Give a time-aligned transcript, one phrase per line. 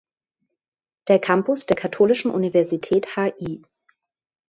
[1.09, 3.61] Der Campus der katholischen Universität Hl.